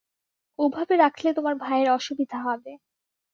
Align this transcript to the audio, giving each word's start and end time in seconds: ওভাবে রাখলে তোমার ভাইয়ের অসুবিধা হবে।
ওভাবে 0.59 0.93
রাখলে 0.97 1.29
তোমার 1.37 1.55
ভাইয়ের 1.55 1.89
অসুবিধা 1.91 2.37
হবে। 2.47 2.71